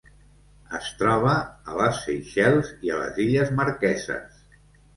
[0.77, 1.35] Es troba
[1.73, 4.45] a les Seychelles i a les Illes Marqueses.